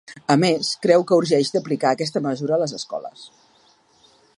A 0.35 0.35
més, 0.43 0.69
creu 0.85 1.05
que 1.11 1.19
urgeix 1.23 1.53
d’aplicar 1.57 1.91
aquesta 1.97 2.25
mesura 2.29 2.57
a 2.59 2.63
les 2.63 2.75
escoles. 2.83 3.31